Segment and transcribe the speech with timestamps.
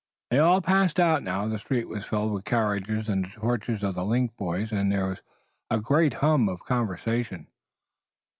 [0.31, 3.93] They all passed out now, the street was filled with carriages and the torches of
[3.93, 5.19] the link boys and there was
[5.69, 7.45] a great hum of conversation.